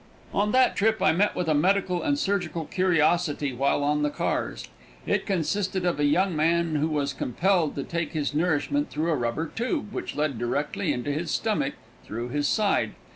On 0.33 0.51
that 0.51 0.75
trip 0.75 0.99
I 0.99 1.11
met 1.11 1.35
with 1.35 1.47
a 1.47 1.53
medical 1.53 2.01
and 2.01 2.17
surgical 2.17 2.65
curiosity 2.65 3.53
while 3.53 3.83
on 3.83 4.01
the 4.01 4.09
cars. 4.09 4.67
It 5.05 5.27
consisted 5.27 5.85
of 5.85 5.99
a 5.99 6.05
young 6.05 6.35
man 6.35 6.77
who 6.77 6.87
was 6.87 7.13
compelled 7.13 7.75
to 7.75 7.83
take 7.83 8.13
his 8.13 8.33
nourishment 8.33 8.89
through 8.89 9.11
a 9.11 9.15
rubber 9.15 9.51
tube 9.55 9.93
which 9.93 10.15
led 10.15 10.39
directly 10.39 10.91
into 10.91 11.11
his 11.11 11.29
stomach 11.29 11.75
through 12.03 12.29
his 12.29 12.47
side. 12.47 12.93